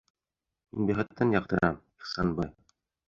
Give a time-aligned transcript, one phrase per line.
[0.77, 2.51] Мин бәхеттән яҡтырам, Ихсанбай!